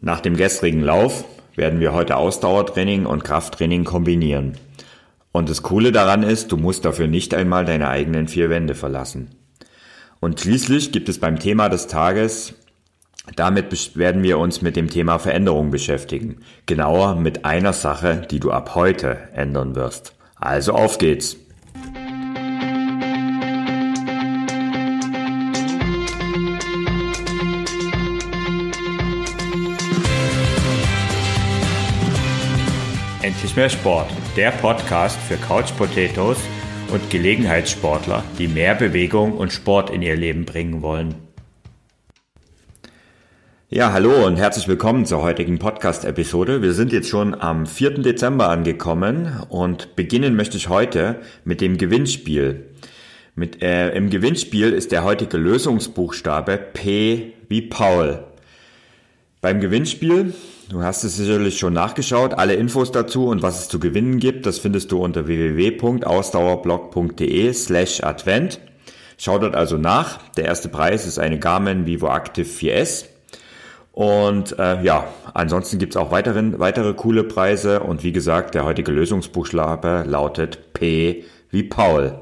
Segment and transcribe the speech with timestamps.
[0.00, 1.24] Nach dem gestrigen Lauf
[1.56, 4.56] werden wir heute Ausdauertraining und Krafttraining kombinieren.
[5.32, 9.30] Und das Coole daran ist, du musst dafür nicht einmal deine eigenen vier Wände verlassen.
[10.20, 12.54] Und schließlich gibt es beim Thema des Tages,
[13.36, 16.42] damit werden wir uns mit dem Thema Veränderung beschäftigen.
[16.66, 20.14] Genauer mit einer Sache, die du ab heute ändern wirst.
[20.36, 21.36] Also auf geht's!
[33.58, 36.38] Mehr Sport, der Podcast für Couch Potatoes
[36.92, 41.16] und Gelegenheitssportler, die mehr Bewegung und Sport in ihr Leben bringen wollen.
[43.68, 46.62] Ja, hallo und herzlich willkommen zur heutigen Podcast-Episode.
[46.62, 47.98] Wir sind jetzt schon am 4.
[47.98, 52.64] Dezember angekommen und beginnen möchte ich heute mit dem Gewinnspiel.
[53.34, 58.22] Mit, äh, Im Gewinnspiel ist der heutige Lösungsbuchstabe P wie Paul.
[59.40, 60.32] Beim Gewinnspiel
[60.68, 62.34] Du hast es sicherlich schon nachgeschaut.
[62.34, 68.04] Alle Infos dazu und was es zu gewinnen gibt, das findest du unter www.ausdauerblog.de slash
[68.04, 68.60] Advent.
[69.16, 70.18] Schau dort also nach.
[70.32, 73.06] Der erste Preis ist eine Garmin Vivo Active 4S.
[73.92, 77.80] Und äh, ja, ansonsten gibt's auch weiteren, weitere coole Preise.
[77.80, 82.20] Und wie gesagt, der heutige Lösungsbuchstabe lautet P wie Paul.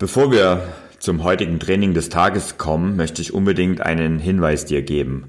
[0.00, 0.62] Bevor wir
[0.98, 5.26] zum heutigen Training des Tages kommen, möchte ich unbedingt einen Hinweis dir geben.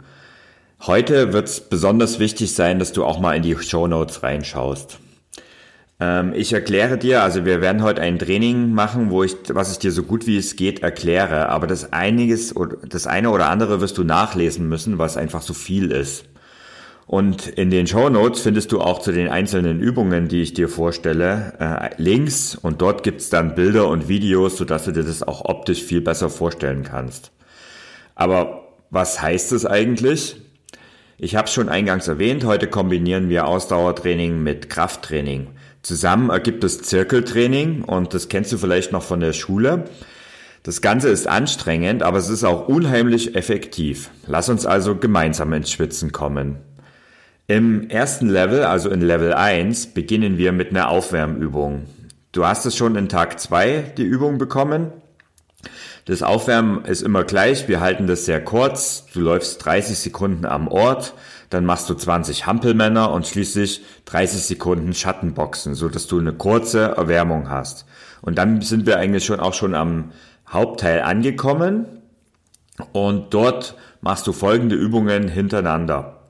[0.79, 4.97] Heute wird es besonders wichtig sein, dass du auch mal in die Show Notes reinschaust.
[5.99, 9.79] Ähm, ich erkläre dir, also wir werden heute ein Training machen, wo ich, was ich
[9.79, 12.55] dir so gut wie es geht erkläre, aber das einiges,
[12.87, 16.23] das eine oder andere wirst du nachlesen müssen, was einfach so viel ist.
[17.11, 20.69] Und in den Show Notes findest du auch zu den einzelnen Übungen, die ich dir
[20.69, 25.43] vorstelle, äh, Links und dort gibt's dann Bilder und Videos, sodass du dir das auch
[25.43, 27.33] optisch viel besser vorstellen kannst.
[28.15, 30.37] Aber was heißt es eigentlich?
[31.17, 35.47] Ich habe es schon eingangs erwähnt, heute kombinieren wir Ausdauertraining mit Krafttraining.
[35.81, 39.83] Zusammen ergibt es Zirkeltraining und das kennst du vielleicht noch von der Schule.
[40.63, 44.11] Das Ganze ist anstrengend, aber es ist auch unheimlich effektiv.
[44.27, 46.59] Lass uns also gemeinsam ins Schwitzen kommen.
[47.51, 51.83] Im ersten Level, also in Level 1, beginnen wir mit einer Aufwärmübung.
[52.31, 54.93] Du hast es schon in Tag 2 die Übung bekommen.
[56.05, 57.67] Das Aufwärmen ist immer gleich.
[57.67, 59.05] Wir halten das sehr kurz.
[59.13, 61.13] Du läufst 30 Sekunden am Ort,
[61.49, 66.95] dann machst du 20 Hampelmänner und schließlich 30 Sekunden Schattenboxen, so dass du eine kurze
[66.95, 67.85] Erwärmung hast.
[68.21, 70.13] Und dann sind wir eigentlich schon auch schon am
[70.47, 72.01] Hauptteil angekommen
[72.93, 76.20] und dort machst du folgende Übungen hintereinander.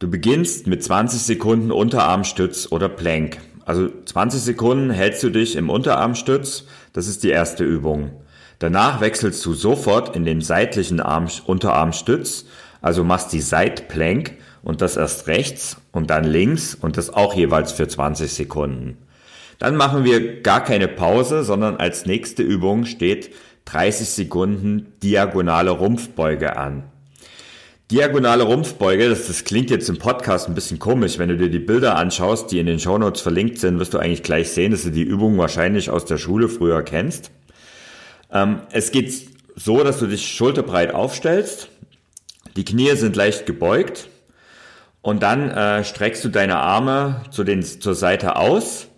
[0.00, 3.38] Du beginnst mit 20 Sekunden Unterarmstütz oder Plank.
[3.64, 8.12] Also 20 Sekunden hältst du dich im Unterarmstütz, das ist die erste Übung.
[8.60, 12.44] Danach wechselst du sofort in den seitlichen Arm, Unterarmstütz,
[12.80, 17.72] also machst die Seitplank und das erst rechts und dann links und das auch jeweils
[17.72, 18.98] für 20 Sekunden.
[19.58, 26.56] Dann machen wir gar keine Pause, sondern als nächste Übung steht 30 Sekunden diagonale Rumpfbeuge
[26.56, 26.84] an.
[27.90, 31.18] Diagonale Rumpfbeuge, das, das klingt jetzt im Podcast ein bisschen komisch.
[31.18, 34.22] Wenn du dir die Bilder anschaust, die in den Shownotes verlinkt sind, wirst du eigentlich
[34.22, 37.30] gleich sehen, dass du die Übung wahrscheinlich aus der Schule früher kennst.
[38.30, 41.70] Ähm, es geht so, dass du dich schulterbreit aufstellst,
[42.56, 44.08] die Knie sind leicht gebeugt
[45.00, 48.88] und dann äh, streckst du deine Arme zu den, zur Seite aus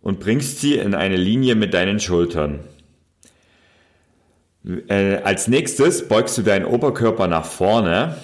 [0.00, 2.60] und bringst sie in eine Linie mit deinen Schultern.
[4.88, 8.16] Äh, als nächstes beugst du deinen Oberkörper nach vorne,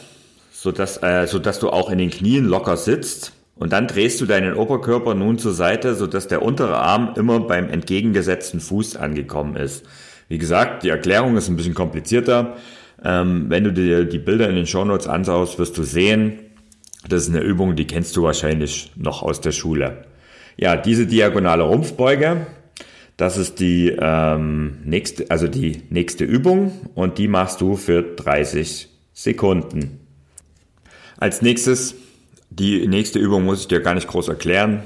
[0.53, 3.33] sodass, äh, sodass du auch in den Knien locker sitzt.
[3.57, 7.69] Und dann drehst du deinen Oberkörper nun zur Seite, sodass der untere Arm immer beim
[7.69, 9.85] entgegengesetzten Fuß angekommen ist.
[10.29, 12.57] Wie gesagt, die Erklärung ist ein bisschen komplizierter.
[13.05, 16.39] Ähm, wenn du dir die Bilder in den Shownotes anschaust, wirst du sehen,
[17.07, 20.05] das ist eine Übung, die kennst du wahrscheinlich noch aus der Schule.
[20.57, 22.47] Ja, diese diagonale Rumpfbeuge,
[23.21, 28.89] das ist die ähm, nächste, also die nächste Übung und die machst du für 30
[29.13, 30.01] Sekunden.
[31.19, 31.97] Als nächstes,
[32.49, 34.85] die nächste Übung muss ich dir gar nicht groß erklären.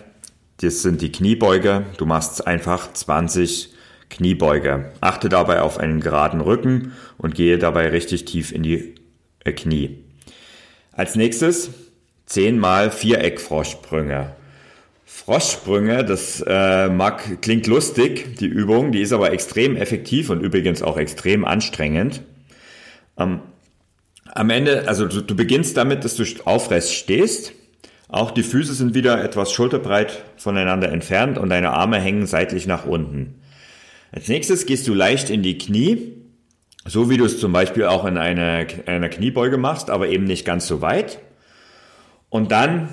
[0.57, 1.87] Das sind die Kniebeuge.
[1.97, 3.73] Du machst einfach 20
[4.11, 4.91] Kniebeuge.
[5.01, 8.97] Achte dabei auf einen geraden Rücken und gehe dabei richtig tief in die
[9.45, 10.03] äh, Knie.
[10.91, 11.71] Als nächstes
[12.27, 14.35] 10 mal Viereckfroschsprünge.
[15.05, 20.83] Froschsprünge, das äh, mag, klingt lustig, die Übung, die ist aber extrem effektiv und übrigens
[20.83, 22.23] auch extrem anstrengend.
[23.19, 23.41] Ähm,
[24.35, 27.53] Am Ende, also du, du beginnst damit, dass du aufrecht stehst.
[28.09, 32.85] Auch die Füße sind wieder etwas schulterbreit voneinander entfernt und deine Arme hängen seitlich nach
[32.85, 33.41] unten.
[34.11, 36.13] Als nächstes gehst du leicht in die Knie,
[36.85, 40.45] so wie du es zum Beispiel auch in einer, einer Kniebeuge machst, aber eben nicht
[40.45, 41.19] ganz so weit.
[42.29, 42.89] Und dann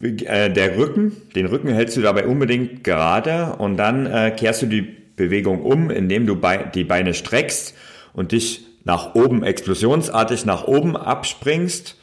[0.00, 4.66] äh, der Rücken, den Rücken hältst du dabei unbedingt gerade und dann äh, kehrst du
[4.66, 7.74] die Bewegung um, indem du bei, die Beine streckst
[8.12, 11.96] und dich nach oben explosionsartig nach oben abspringst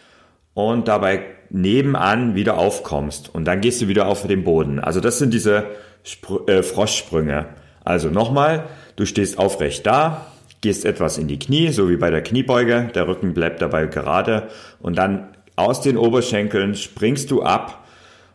[0.54, 4.80] und dabei nebenan wieder aufkommst und dann gehst du wieder auf den Boden.
[4.80, 5.68] Also das sind diese
[6.04, 7.46] Spr äh, Froschsprünge.
[7.86, 8.66] Also nochmal,
[8.96, 10.26] du stehst aufrecht da,
[10.62, 14.50] gehst etwas in die Knie, so wie bei der Kniebeuge, der Rücken bleibt dabei gerade
[14.82, 17.83] und dann aus den Oberschenkeln springst du ab,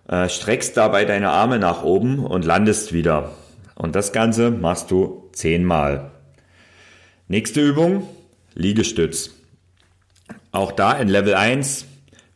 [0.09, 3.33] äh, streckst dabei deine Arme nach oben und landest wieder.
[3.75, 6.11] Und das Ganze machst du zehnmal.
[7.29, 8.09] Nächste Übung,
[8.55, 9.35] Liegestütz.
[10.51, 11.85] Auch da in Level 1,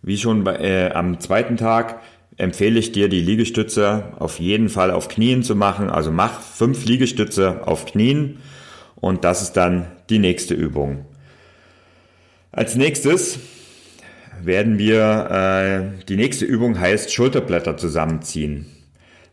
[0.02, 2.00] wie schon bei, äh, am zweiten Tag,
[2.36, 5.90] empfehle ich dir, die Liegestütze auf jeden Fall auf Knien zu machen.
[5.90, 8.38] Also mach fünf Liegestütze auf Knien
[8.96, 11.06] und das ist dann die nächste Übung.
[12.52, 13.38] Als nächstes
[14.44, 18.66] werden wir, äh, die nächste Übung heißt Schulterblätter zusammenziehen.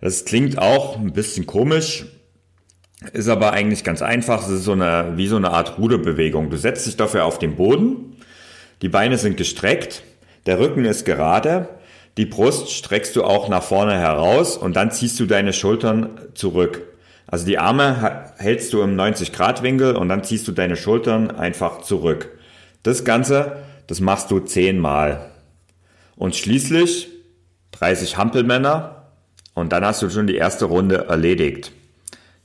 [0.02, 2.06] Das klingt auch ein bisschen komisch,
[3.14, 4.44] ist aber eigentlich ganz einfach.
[4.44, 6.50] Es ist so eine, wie so eine Art Ruderbewegung.
[6.50, 8.18] Du setzt dich dafür auf den Boden,
[8.82, 10.04] die Beine sind gestreckt,
[10.46, 11.68] der Rücken ist gerade,
[12.18, 16.82] die Brust streckst du auch nach vorne heraus und dann ziehst du deine Schultern zurück.
[17.28, 21.30] Also die Arme hältst du im 90 Grad Winkel und dann ziehst du deine Schultern
[21.30, 22.30] einfach zurück.
[22.84, 23.58] Das Ganze
[23.90, 25.32] das machst du zehnmal.
[26.16, 27.10] Und schließlich
[27.72, 29.08] 30 Hampelmänner
[29.56, 31.72] und dann hast du schon die erste Runde erledigt.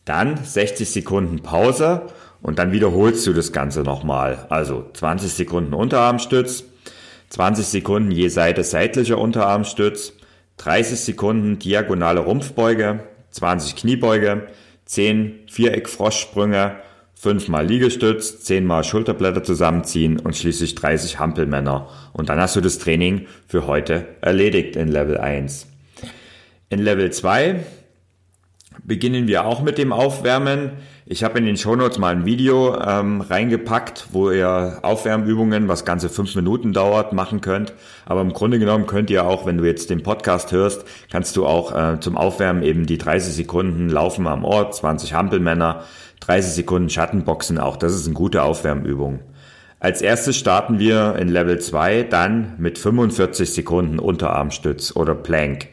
[0.06, 2.06] Dann 60 Sekunden Pause
[2.40, 4.46] und dann wiederholst du das Ganze nochmal.
[4.48, 6.64] Also 20 Sekunden Unterarmstütz,
[7.28, 10.14] 20 Sekunden je Seite seitlicher Unterarmstütz,
[10.56, 13.00] 30 Sekunden diagonale Rumpfbeuge,
[13.32, 14.46] 20 Kniebeuge,
[14.86, 16.76] 10 Viereck-Froschsprünge
[17.24, 21.88] fünfmal Liegestütz, zehnmal Schulterblätter zusammenziehen und schließlich 30 Hampelmänner.
[22.12, 25.66] Und dann hast du das Training für heute erledigt in Level 1.
[26.68, 27.60] In Level 2
[28.82, 30.72] beginnen wir auch mit dem Aufwärmen.
[31.06, 36.10] Ich habe in den Shownotes mal ein Video ähm, reingepackt, wo ihr Aufwärmübungen, was ganze
[36.10, 37.72] fünf Minuten dauert, machen könnt.
[38.04, 41.46] Aber im Grunde genommen könnt ihr auch, wenn du jetzt den Podcast hörst, kannst du
[41.46, 45.84] auch äh, zum Aufwärmen eben die 30 Sekunden Laufen am Ort, 20 Hampelmänner,
[46.24, 49.20] 30 Sekunden Schattenboxen, auch das ist eine gute Aufwärmübung.
[49.78, 55.68] Als erstes starten wir in Level 2 dann mit 45 Sekunden Unterarmstütz oder Plank.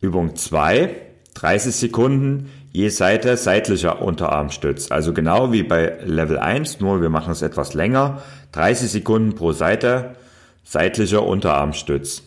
[0.00, 0.90] Übung 2,
[1.34, 4.92] 30 Sekunden je Seite seitlicher Unterarmstütz.
[4.92, 8.22] Also genau wie bei Level 1, nur wir machen es etwas länger.
[8.52, 10.14] 30 Sekunden pro Seite
[10.62, 12.22] seitlicher Unterarmstütz.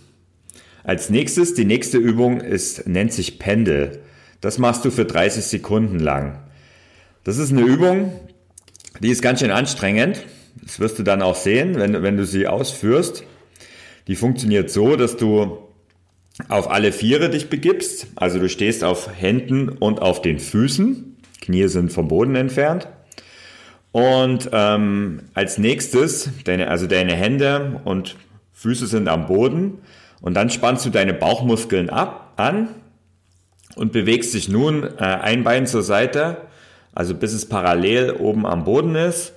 [0.84, 4.02] Als nächstes, die nächste Übung ist, nennt sich Pendel.
[4.42, 6.43] Das machst du für 30 Sekunden lang.
[7.24, 8.12] Das ist eine Übung,
[9.00, 10.24] die ist ganz schön anstrengend.
[10.62, 13.24] Das wirst du dann auch sehen, wenn, wenn du sie ausführst.
[14.08, 15.58] Die funktioniert so, dass du
[16.50, 18.08] auf alle Viere dich begibst.
[18.16, 21.18] Also du stehst auf Händen und auf den Füßen.
[21.42, 22.90] Knie sind vom Boden entfernt.
[23.94, 28.18] Und ähm, als nächstes, deine, also deine Hände und
[28.52, 29.80] Füße sind am Boden.
[30.20, 32.68] Und dann spannst du deine Bauchmuskeln ab, an
[33.76, 36.38] und bewegst dich nun äh, ein Bein zur Seite
[36.94, 39.34] also bis es parallel oben am Boden ist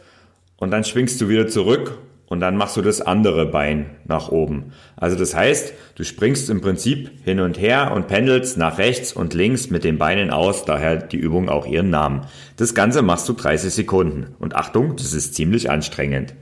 [0.57, 1.99] und dann schwingst du wieder zurück
[2.29, 4.73] und dann machst du das andere Bein nach oben.
[4.97, 9.33] Also das heißt, du springst im Prinzip hin und her und pendelst nach rechts und
[9.35, 12.23] links mit den Beinen aus, daher die Übung auch ihren Namen.
[12.57, 14.35] Das Ganze machst du 30 Sekunden.
[14.39, 16.35] Und Achtung, das ist ziemlich anstrengend.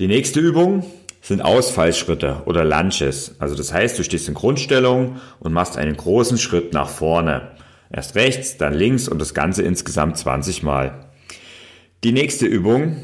[0.00, 0.84] Die nächste Übung
[1.22, 3.36] sind Ausfallschritte oder Lunches.
[3.38, 7.52] Also das heißt, du stehst in Grundstellung und machst einen großen Schritt nach vorne.
[7.94, 11.06] Erst rechts, dann links und das Ganze insgesamt 20 Mal.
[12.02, 12.96] Die nächste Übung,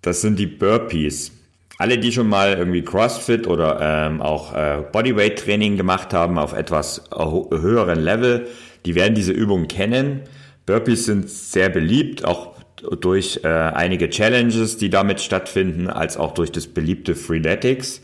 [0.00, 1.30] das sind die Burpees.
[1.78, 7.04] Alle, die schon mal irgendwie CrossFit oder ähm, auch äh, Bodyweight-Training gemacht haben auf etwas
[7.12, 8.48] höheren Level,
[8.84, 10.22] die werden diese Übung kennen.
[10.66, 12.56] Burpees sind sehr beliebt, auch
[13.00, 18.02] durch äh, einige Challenges, die damit stattfinden, als auch durch das beliebte Freeletics.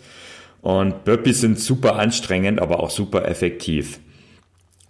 [0.60, 3.98] Und Burpees sind super anstrengend, aber auch super effektiv.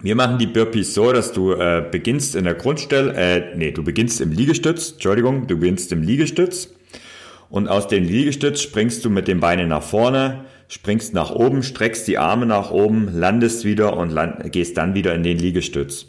[0.00, 3.82] Wir machen die Burpees so, dass du äh, beginnst in der Grundstelle, äh, nee, du
[3.82, 6.68] beginnst im Liegestütz, Entschuldigung, du beginnst im Liegestütz
[7.50, 12.06] und aus dem Liegestütz springst du mit den Beinen nach vorne, springst nach oben, streckst
[12.06, 16.06] die Arme nach oben, landest wieder und land, gehst dann wieder in den Liegestütz.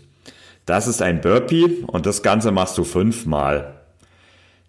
[0.68, 3.80] Das ist ein Burpee und das Ganze machst du fünfmal.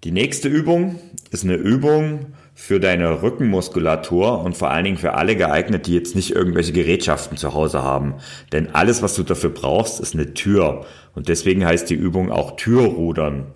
[0.03, 0.99] Die nächste Übung
[1.31, 6.15] ist eine Übung für deine Rückenmuskulatur und vor allen Dingen für alle geeignet, die jetzt
[6.15, 8.17] nicht irgendwelche Gerätschaften zu Hause haben.
[8.53, 10.85] Denn alles, was du dafür brauchst, ist eine Tür.
[11.15, 13.47] Und deswegen heißt die Übung auch Türrudern.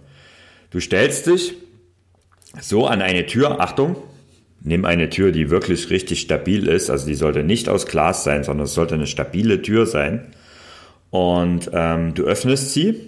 [0.71, 1.55] Du stellst dich
[2.59, 3.97] so an eine Tür, Achtung,
[4.63, 6.89] nimm eine Tür, die wirklich richtig stabil ist.
[6.89, 10.29] Also die sollte nicht aus Glas sein, sondern es sollte eine stabile Tür sein.
[11.11, 13.03] Und ähm, du öffnest sie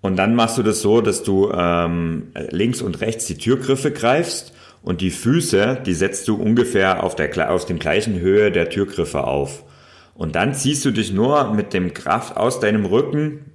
[0.00, 4.52] und dann machst du das so, dass du ähm, links und rechts die Türgriffe greifst
[4.82, 9.24] und die Füße, die setzt du ungefähr auf der auf dem gleichen Höhe der Türgriffe
[9.24, 9.64] auf.
[10.14, 13.52] Und dann ziehst du dich nur mit dem Kraft aus deinem Rücken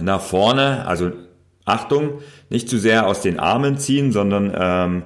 [0.00, 1.12] nach vorne, also
[1.64, 5.02] Achtung, nicht zu sehr aus den Armen ziehen, sondern ähm,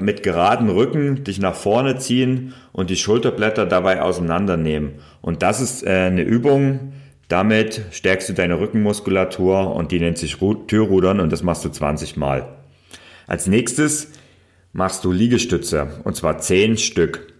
[0.00, 4.94] mit geradem Rücken dich nach vorne ziehen und die Schulterblätter dabei auseinandernehmen.
[5.20, 6.92] Und das ist äh, eine Übung,
[7.28, 10.36] damit stärkst du deine Rückenmuskulatur und die nennt sich
[10.66, 12.48] Türrudern und das machst du 20 Mal.
[13.26, 14.10] Als nächstes
[14.74, 17.32] machst du Liegestütze und zwar 10 Stück.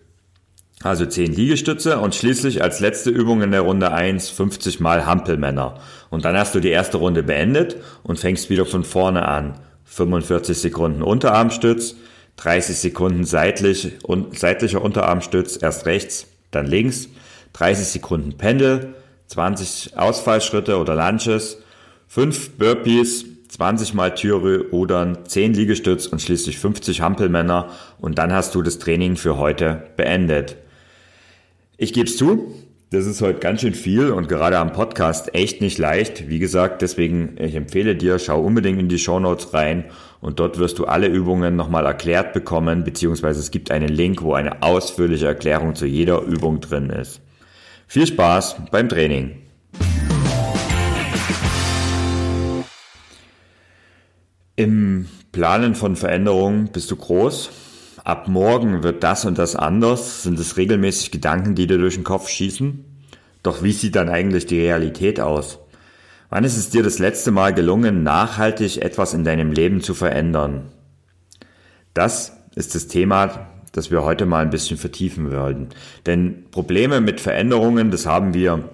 [0.83, 5.81] Also 10 Liegestütze und schließlich als letzte Übung in der Runde 1 50 Mal Hampelmänner.
[6.11, 9.59] Und dann hast du die erste Runde beendet und fängst wieder von vorne an.
[9.85, 11.97] 45 Sekunden Unterarmstütz,
[12.37, 17.09] 30 Sekunden seitlich, und, seitlicher Unterarmstütz, erst rechts, dann links,
[17.55, 18.95] 30 Ekunden Pendel,
[19.27, 21.59] 20 Ausfallschritte oder Lunches,
[22.09, 23.25] 5 Burpees,
[23.55, 27.69] 20 mal Türrudern, 10 Liegestütz und schließlich 50 Hampelmänner
[28.01, 30.57] und dann hast du das Training für heute beendet.
[31.77, 32.53] Ich gebe es zu,
[32.91, 36.29] das ist heute ganz schön viel und gerade am Podcast echt nicht leicht.
[36.29, 39.85] Wie gesagt, deswegen, ich empfehle dir, schau unbedingt in die Show Notes rein
[40.21, 44.35] und dort wirst du alle Übungen nochmal erklärt bekommen, beziehungsweise es gibt einen Link, wo
[44.35, 47.21] eine ausführliche Erklärung zu jeder Übung drin ist.
[47.87, 49.44] Viel Spaß beim Training!
[54.57, 57.51] Im Planen von Veränderungen bist du groß.
[58.05, 60.23] Ab morgen wird das und das anders.
[60.23, 62.85] Sind es regelmäßig Gedanken, die dir durch den Kopf schießen?
[63.43, 65.59] Doch wie sieht dann eigentlich die Realität aus?
[66.31, 70.73] Wann ist es dir das letzte Mal gelungen, nachhaltig etwas in deinem Leben zu verändern?
[71.93, 75.69] Das ist das Thema das wir heute mal ein bisschen vertiefen würden.
[76.07, 78.71] Denn Probleme mit Veränderungen, das haben wir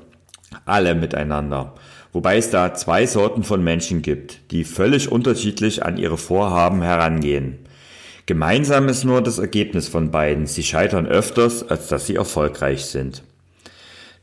[0.67, 1.75] alle miteinander.
[2.13, 7.59] Wobei es da zwei Sorten von Menschen gibt, die völlig unterschiedlich an ihre Vorhaben herangehen.
[8.27, 10.47] Gemeinsam ist nur das Ergebnis von beiden.
[10.47, 13.23] Sie scheitern öfters, als dass sie erfolgreich sind.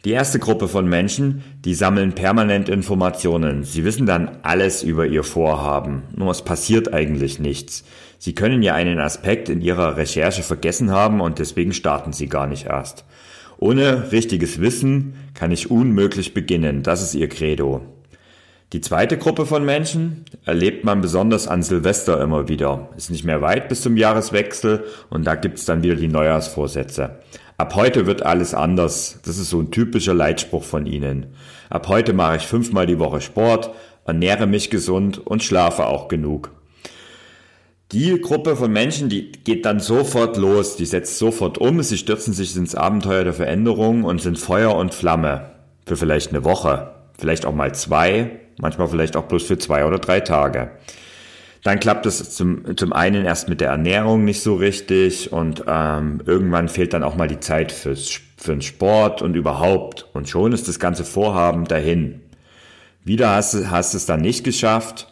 [0.05, 3.63] Die erste Gruppe von Menschen, die sammeln permanent Informationen.
[3.63, 7.83] Sie wissen dann alles über ihr Vorhaben, nur es passiert eigentlich nichts.
[8.19, 12.47] Sie können ja einen Aspekt in Ihrer Recherche vergessen haben und deswegen starten Sie gar
[12.47, 13.05] nicht erst.
[13.59, 17.81] Ohne richtiges Wissen kann ich unmöglich beginnen, das ist Ihr Credo.
[18.73, 22.89] Die zweite Gruppe von Menschen erlebt man besonders an Silvester immer wieder.
[22.97, 27.19] Ist nicht mehr weit bis zum Jahreswechsel und da gibt's dann wieder die Neujahrsvorsätze.
[27.57, 29.19] Ab heute wird alles anders.
[29.25, 31.27] Das ist so ein typischer Leitspruch von ihnen.
[31.69, 33.71] Ab heute mache ich fünfmal die Woche Sport,
[34.05, 36.51] ernähre mich gesund und schlafe auch genug.
[37.93, 42.33] Die Gruppe von Menschen, die geht dann sofort los, die setzt sofort um, sie stürzen
[42.33, 45.51] sich ins Abenteuer der Veränderung und sind Feuer und Flamme
[45.85, 49.99] für vielleicht eine Woche, vielleicht auch mal zwei, manchmal vielleicht auch bloß für zwei oder
[49.99, 50.71] drei Tage.
[51.63, 56.21] Dann klappt es zum, zum einen erst mit der Ernährung nicht so richtig und ähm,
[56.25, 60.09] irgendwann fehlt dann auch mal die Zeit fürs, für den Sport und überhaupt.
[60.13, 62.21] Und schon ist das ganze Vorhaben dahin.
[63.05, 65.07] Wieder hast du hast es dann nicht geschafft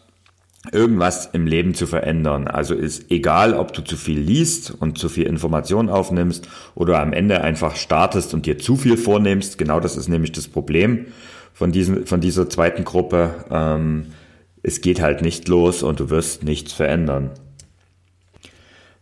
[0.72, 2.48] irgendwas im Leben zu verändern.
[2.48, 7.14] Also ist egal, ob du zu viel liest und zu viel Information aufnimmst oder am
[7.14, 9.58] Ende einfach startest und dir zu viel vornimmst.
[9.58, 11.08] Genau das ist nämlich das Problem
[11.54, 13.46] von, diesen, von dieser zweiten Gruppe.
[13.50, 14.08] Ähm,
[14.64, 17.32] es geht halt nicht los und du wirst nichts verändern.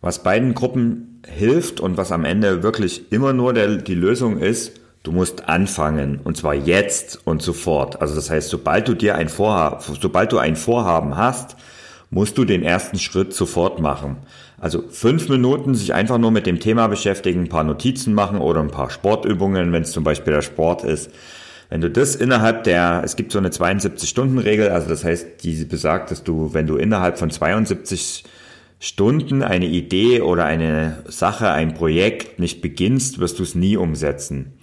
[0.01, 4.73] Was beiden Gruppen hilft und was am Ende wirklich immer nur der, die Lösung ist,
[5.03, 8.01] Du musst anfangen und zwar jetzt und sofort.
[8.01, 11.57] Also das heißt, sobald du dir ein Vorhaben, sobald du ein Vorhaben hast,
[12.09, 14.17] musst du den ersten Schritt sofort machen.
[14.57, 18.61] Also fünf Minuten sich einfach nur mit dem Thema beschäftigen, ein paar Notizen machen oder
[18.61, 21.11] ein paar Sportübungen, wenn es zum Beispiel der Sport ist.
[21.69, 26.11] Wenn du das innerhalb der, es gibt so eine 72-Stunden-Regel, also das heißt, die besagt,
[26.11, 28.23] dass du, wenn du innerhalb von 72
[28.79, 34.53] Stunden eine Idee oder eine Sache, ein Projekt nicht beginnst, wirst du es nie umsetzen.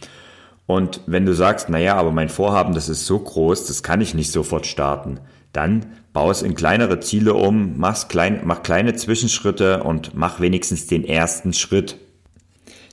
[0.70, 4.14] Und wenn du sagst, naja, aber mein Vorhaben, das ist so groß, das kann ich
[4.14, 5.18] nicht sofort starten,
[5.52, 10.86] dann bau es in kleinere Ziele um, mach's klein, mach kleine Zwischenschritte und mach wenigstens
[10.86, 11.96] den ersten Schritt.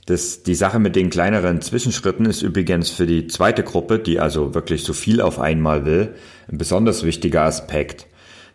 [0.06, 4.56] Das, die Sache mit den kleineren Zwischenschritten ist übrigens für die zweite Gruppe, die also
[4.56, 6.16] wirklich so viel auf einmal will,
[6.50, 8.08] ein besonders wichtiger Aspekt.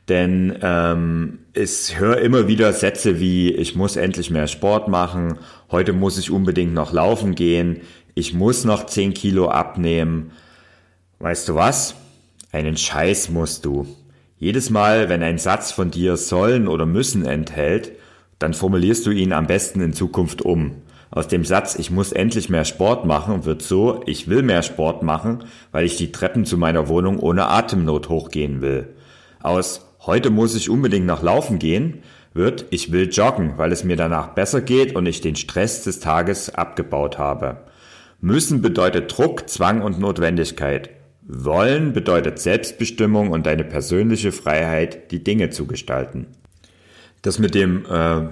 [0.09, 5.37] Denn ähm, ich höre immer wieder Sätze wie, ich muss endlich mehr Sport machen,
[5.73, 7.81] heute muss ich unbedingt noch laufen gehen,
[8.15, 10.31] ich muss noch 10 Kilo abnehmen.
[11.19, 11.95] Weißt du was?
[12.51, 13.87] Einen Scheiß musst du.
[14.37, 17.91] Jedes Mal, wenn ein Satz von dir sollen oder müssen enthält,
[18.37, 20.75] dann formulierst du ihn am besten in Zukunft um.
[21.09, 25.01] Aus dem Satz, ich muss endlich mehr Sport machen, wird so, ich will mehr Sport
[25.01, 28.89] machen, weil ich die Treppen zu meiner Wohnung ohne Atemnot hochgehen will.
[29.41, 32.03] Aus heute muss ich unbedingt noch laufen gehen,
[32.33, 35.99] wird ich will joggen, weil es mir danach besser geht und ich den Stress des
[35.99, 37.57] Tages abgebaut habe.
[38.21, 40.89] Müssen bedeutet Druck, Zwang und Notwendigkeit.
[41.21, 46.27] Wollen bedeutet Selbstbestimmung und deine persönliche Freiheit, die Dinge zu gestalten.
[47.21, 48.27] Das mit dem äh,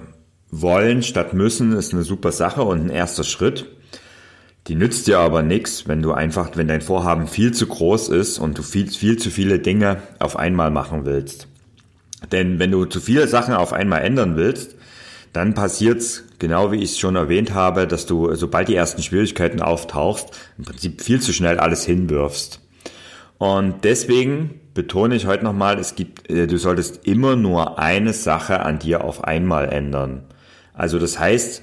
[0.50, 3.66] Wollen statt Müssen ist eine super Sache und ein erster Schritt.
[4.68, 8.38] Die nützt dir aber nichts, wenn du einfach, wenn dein Vorhaben viel zu groß ist
[8.38, 11.48] und du viel, viel zu viele Dinge auf einmal machen willst.
[12.30, 14.76] Denn wenn du zu viele Sachen auf einmal ändern willst,
[15.32, 19.62] dann passiert's genau wie ich es schon erwähnt habe, dass du, sobald die ersten Schwierigkeiten
[19.62, 22.60] auftauchst, im Prinzip viel zu schnell alles hinwirfst.
[23.38, 28.60] Und deswegen betone ich heute nochmal, es gibt, äh, du solltest immer nur eine Sache
[28.60, 30.24] an dir auf einmal ändern.
[30.74, 31.62] Also das heißt,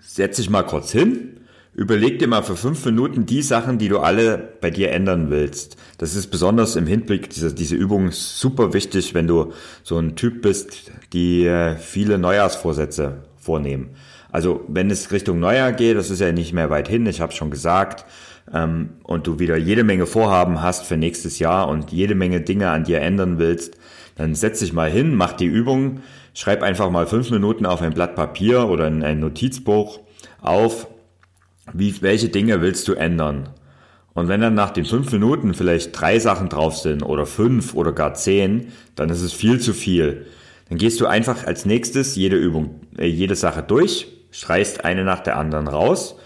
[0.00, 1.39] setz dich mal kurz hin,
[1.72, 5.76] Überleg dir mal für fünf Minuten die Sachen, die du alle bei dir ändern willst.
[5.98, 9.52] Das ist besonders im Hinblick, diese, diese Übung super wichtig, wenn du
[9.84, 13.90] so ein Typ bist, die äh, viele Neujahrsvorsätze vornehmen.
[14.32, 17.32] Also wenn es Richtung Neujahr geht, das ist ja nicht mehr weit hin, ich habe
[17.32, 18.04] schon gesagt,
[18.52, 22.70] ähm, und du wieder jede Menge Vorhaben hast für nächstes Jahr und jede Menge Dinge
[22.70, 23.76] an dir ändern willst,
[24.16, 26.00] dann setz dich mal hin, mach die Übung,
[26.34, 30.00] schreib einfach mal fünf Minuten auf ein Blatt Papier oder in ein Notizbuch
[30.40, 30.88] auf,
[31.72, 33.50] wie, welche Dinge willst du ändern?
[34.12, 37.92] Und wenn dann nach den fünf Minuten vielleicht drei Sachen drauf sind oder fünf oder
[37.92, 40.26] gar zehn, dann ist es viel zu viel.
[40.68, 45.20] Dann gehst du einfach als nächstes jede Übung, äh, jede Sache durch, streichst eine nach
[45.20, 46.16] der anderen raus,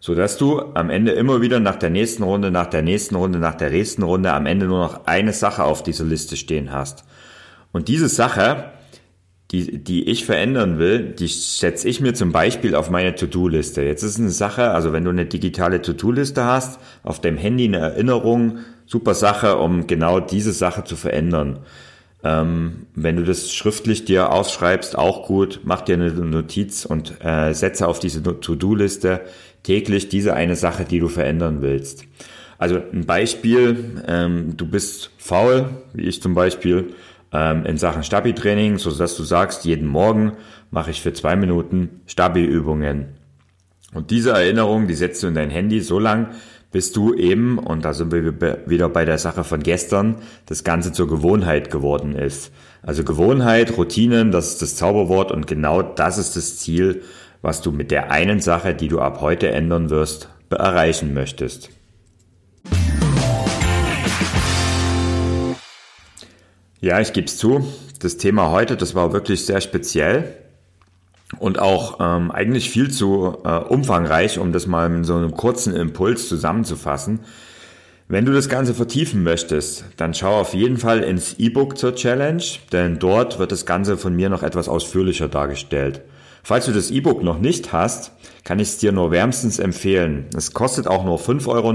[0.00, 3.38] so dass du am Ende immer wieder nach der nächsten Runde, nach der nächsten Runde,
[3.38, 7.04] nach der nächsten Runde am Ende nur noch eine Sache auf dieser Liste stehen hast.
[7.72, 8.72] Und diese Sache,
[9.54, 13.82] die, die ich verändern will, die setze ich mir zum Beispiel auf meine To-Do-Liste.
[13.82, 17.78] Jetzt ist eine Sache, also wenn du eine digitale To-Do-Liste hast, auf deinem Handy eine
[17.78, 21.60] Erinnerung, super Sache, um genau diese Sache zu verändern.
[22.24, 27.52] Ähm, wenn du das schriftlich dir aufschreibst, auch gut, mach dir eine Notiz und äh,
[27.52, 29.20] setze auf diese To-Do-Liste
[29.62, 32.04] täglich diese eine Sache, die du verändern willst.
[32.58, 36.94] Also ein Beispiel, ähm, du bist faul, wie ich zum Beispiel,
[37.34, 40.32] ähm, in Sachen Stabi-Training, so dass du sagst, jeden Morgen
[40.70, 43.08] mache ich für zwei Minuten Stabi-Übungen.
[43.92, 46.28] Und diese Erinnerung, die setzt du in dein Handy so lang,
[46.72, 50.16] bis du eben, und da sind wir wieder bei der Sache von gestern,
[50.46, 52.52] das Ganze zur Gewohnheit geworden ist.
[52.82, 57.02] Also Gewohnheit, Routinen, das ist das Zauberwort und genau das ist das Ziel,
[57.42, 61.70] was du mit der einen Sache, die du ab heute ändern wirst, erreichen möchtest.
[66.84, 67.66] Ja, ich gebe es zu.
[68.00, 70.34] Das Thema heute, das war wirklich sehr speziell
[71.38, 75.74] und auch ähm, eigentlich viel zu äh, umfangreich, um das mal in so einem kurzen
[75.74, 77.20] Impuls zusammenzufassen.
[78.06, 82.44] Wenn du das Ganze vertiefen möchtest, dann schau auf jeden Fall ins E-Book zur Challenge,
[82.70, 86.02] denn dort wird das Ganze von mir noch etwas ausführlicher dargestellt.
[86.46, 88.12] Falls du das E-Book noch nicht hast,
[88.44, 90.26] kann ich es dir nur wärmstens empfehlen.
[90.36, 91.70] Es kostet auch nur 5,99 Euro